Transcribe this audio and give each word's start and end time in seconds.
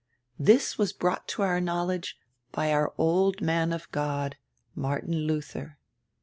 This 0.39 0.79
was 0.79 0.93
brought 0.93 1.27
to 1.27 1.43
our 1.43 1.61
knowledge 1.61 2.17
by 2.51 2.73
our 2.73 2.91
old 2.97 3.39
man 3.39 3.71
of 3.71 3.87
God, 3.91 4.35
Martin 4.73 5.13
Luther. 5.27 5.77